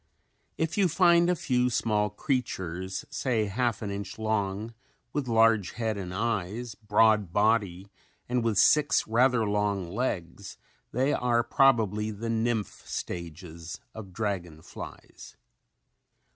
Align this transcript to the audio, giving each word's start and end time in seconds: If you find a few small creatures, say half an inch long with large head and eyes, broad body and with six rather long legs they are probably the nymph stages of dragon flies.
If 0.57 0.79
you 0.79 0.87
find 0.87 1.29
a 1.29 1.35
few 1.35 1.69
small 1.69 2.09
creatures, 2.09 3.05
say 3.11 3.45
half 3.45 3.83
an 3.83 3.91
inch 3.91 4.17
long 4.17 4.73
with 5.13 5.27
large 5.27 5.73
head 5.73 5.95
and 5.95 6.11
eyes, 6.11 6.73
broad 6.73 7.31
body 7.31 7.87
and 8.27 8.43
with 8.43 8.57
six 8.57 9.05
rather 9.07 9.45
long 9.47 9.91
legs 9.93 10.57
they 10.91 11.13
are 11.13 11.43
probably 11.43 12.09
the 12.09 12.31
nymph 12.31 12.81
stages 12.83 13.79
of 13.93 14.11
dragon 14.11 14.63
flies. 14.63 15.37